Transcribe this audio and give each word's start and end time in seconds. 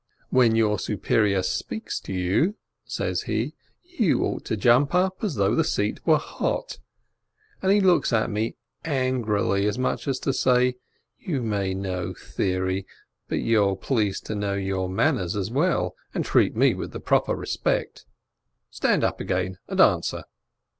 "When 0.31 0.55
your 0.55 0.79
superior 0.79 1.43
speaks 1.43 1.99
to 1.99 2.11
you," 2.11 2.55
says 2.85 3.21
he, 3.29 3.53
"you 3.83 4.23
ought 4.23 4.43
to 4.45 4.57
jump 4.57 4.95
up 4.95 5.23
as 5.23 5.35
though 5.35 5.53
the 5.53 5.63
seat 5.63 5.99
were 6.07 6.17
hot," 6.17 6.79
and 7.61 7.71
he 7.71 7.79
looks 7.81 8.11
at 8.11 8.31
me 8.31 8.55
angrily, 8.83 9.67
as 9.67 9.77
much 9.77 10.07
as 10.07 10.17
to 10.21 10.33
say, 10.33 10.77
"You 11.19 11.43
may 11.43 11.75
know 11.75 12.15
theory, 12.15 12.87
but 13.27 13.41
you'll 13.41 13.75
please 13.75 14.19
to 14.21 14.33
know 14.33 14.55
your 14.55 14.89
manners 14.89 15.35
as 15.35 15.51
well, 15.51 15.93
and 16.15 16.25
treat 16.25 16.55
me 16.55 16.73
with 16.73 16.99
proper 17.05 17.35
respect." 17.35 18.07
"Stand 18.71 19.03
up 19.03 19.19
again 19.21 19.59
and 19.67 19.79
answer 19.79 20.23